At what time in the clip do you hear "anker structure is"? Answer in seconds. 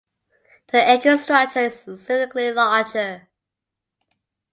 0.81-1.77